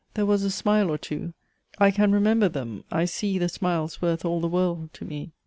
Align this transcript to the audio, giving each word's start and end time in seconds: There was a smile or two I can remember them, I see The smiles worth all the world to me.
There 0.15 0.25
was 0.25 0.43
a 0.43 0.49
smile 0.49 0.89
or 0.91 0.97
two 0.97 1.35
I 1.77 1.91
can 1.91 2.11
remember 2.11 2.49
them, 2.49 2.83
I 2.89 3.05
see 3.05 3.37
The 3.37 3.47
smiles 3.49 4.01
worth 4.01 4.25
all 4.25 4.39
the 4.41 4.47
world 4.47 4.91
to 4.93 5.05
me. 5.05 5.31